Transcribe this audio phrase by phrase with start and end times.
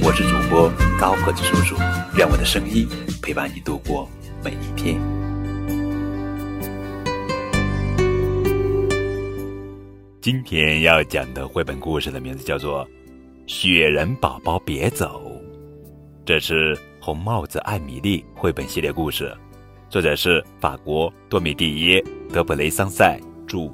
[0.00, 1.76] 我是主播高个子叔叔，
[2.16, 2.86] 愿我的声音
[3.20, 4.08] 陪伴你度过
[4.44, 5.00] 每一天。
[10.20, 12.84] 今天要讲的绘本故事的名字叫做
[13.46, 15.22] 《雪人宝宝别走》，
[16.24, 19.34] 这是红帽子艾米丽绘本系列故事，
[19.90, 22.00] 作者是法国多米蒂耶·
[22.32, 23.70] 德布雷桑塞著。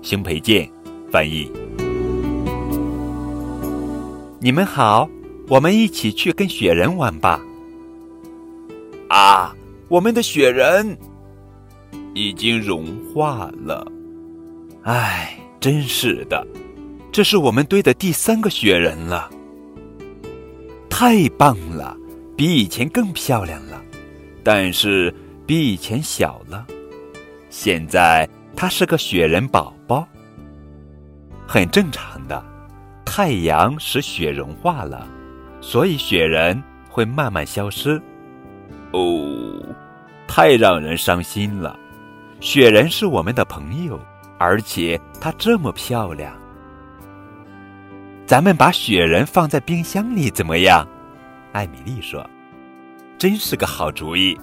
[0.00, 0.70] 邢培健
[1.10, 1.50] 翻译。
[4.40, 5.08] 你们好，
[5.48, 7.40] 我们一起去跟雪人玩吧。
[9.08, 9.54] 啊，
[9.88, 10.96] 我们的雪人
[12.14, 13.90] 已经融化了。
[14.82, 16.46] 唉，真是的，
[17.10, 19.30] 这是我们堆的第三个雪人了。
[20.88, 21.96] 太棒了，
[22.36, 23.82] 比以前更漂亮了，
[24.44, 25.14] 但是
[25.46, 26.66] 比以前小了。
[27.50, 28.28] 现在。
[28.60, 30.04] 它是个雪人宝宝，
[31.46, 32.44] 很正常的。
[33.04, 35.06] 太阳使雪融化了，
[35.68, 38.00] 所以雪人会慢慢消失。
[38.92, 39.60] 哦，
[40.26, 41.78] 太让人伤心了。
[42.40, 44.00] 雪人是我们的朋友，
[44.38, 46.34] 而且它这么漂亮。
[48.24, 50.88] 咱们把雪人放在冰箱里怎么样？
[51.52, 52.26] 艾米丽说
[53.18, 54.40] ：“真是个好主意。”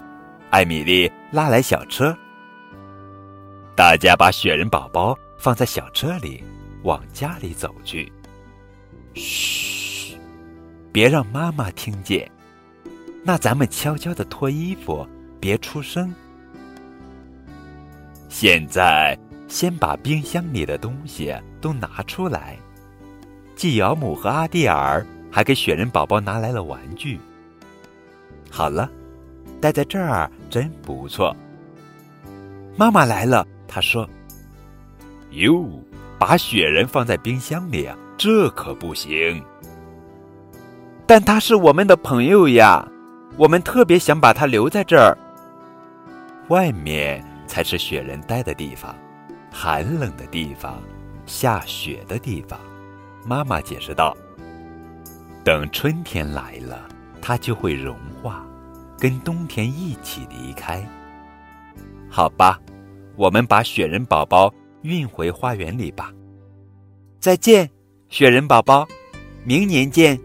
[0.51, 2.15] 艾米丽拉来小车。
[3.75, 6.43] 大家把雪人宝宝放在小车里，
[6.83, 8.13] 往家里走去。
[9.15, 10.04] 嘘，
[10.95, 12.25] 别让妈妈听见。
[13.21, 15.05] 那咱们悄悄的脱衣服，
[15.41, 16.15] 别出声。
[18.29, 19.19] 现在
[19.49, 22.57] 先把冰箱里的东西都拿出来。
[23.57, 27.19] 继养母和阿蒂尔还给雪人宝宝拿来了玩具。
[28.49, 28.89] 好了，
[29.59, 31.35] 待在这儿真不错。
[32.77, 33.45] 妈妈来了。
[33.67, 34.09] 她说
[35.31, 35.67] ：“哟，
[36.17, 39.43] 把雪人放在冰箱里，这可不行。
[41.07, 42.87] 但他是我们的朋友呀，
[43.37, 45.17] 我们特别想把他留在这儿。
[46.49, 48.95] 外面才是雪人待的地方，
[49.51, 50.81] 寒冷的地方，
[51.25, 52.59] 下雪的地方。”
[53.25, 54.15] 妈妈解释道
[55.43, 56.87] ：“等春天来了，
[57.21, 58.45] 它就会融化，
[58.99, 60.83] 跟冬天一起离开。
[62.09, 62.59] 好吧。”
[63.17, 66.11] 我们把雪人宝宝运回花园里吧。
[67.17, 67.69] 再见，
[68.09, 68.85] 雪人宝宝，
[69.45, 70.19] 明年见。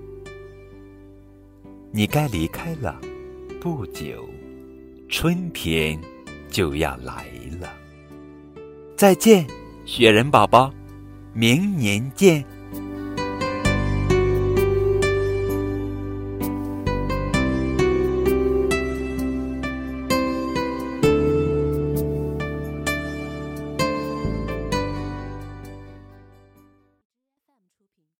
[1.93, 3.01] 你该离开了，
[3.61, 4.29] 不久，
[5.09, 6.01] 春天
[6.49, 7.27] 就要来
[7.61, 7.69] 了。
[8.97, 9.45] 再见，
[9.85, 10.73] 雪人宝宝，
[11.33, 12.45] 明年见。